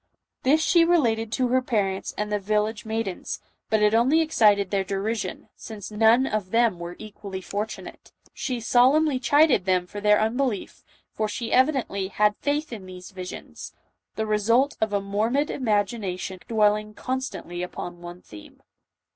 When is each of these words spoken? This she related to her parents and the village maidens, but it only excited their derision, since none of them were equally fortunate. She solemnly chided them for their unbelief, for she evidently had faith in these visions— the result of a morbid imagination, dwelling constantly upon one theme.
This 0.41 0.63
she 0.63 0.83
related 0.83 1.31
to 1.33 1.49
her 1.49 1.61
parents 1.61 2.11
and 2.17 2.31
the 2.31 2.39
village 2.39 2.85
maidens, 2.85 3.39
but 3.69 3.83
it 3.83 3.93
only 3.93 4.19
excited 4.19 4.71
their 4.71 4.83
derision, 4.83 5.49
since 5.55 5.91
none 5.91 6.25
of 6.25 6.49
them 6.49 6.79
were 6.79 6.95
equally 6.97 7.39
fortunate. 7.39 8.11
She 8.33 8.59
solemnly 8.61 9.19
chided 9.19 9.65
them 9.65 9.85
for 9.85 10.01
their 10.01 10.19
unbelief, 10.19 10.83
for 11.11 11.27
she 11.27 11.53
evidently 11.53 12.07
had 12.07 12.35
faith 12.37 12.73
in 12.73 12.87
these 12.87 13.11
visions— 13.11 13.75
the 14.15 14.25
result 14.25 14.75
of 14.81 14.91
a 14.91 15.01
morbid 15.01 15.51
imagination, 15.51 16.39
dwelling 16.47 16.95
constantly 16.95 17.61
upon 17.61 18.01
one 18.01 18.23
theme. 18.23 18.63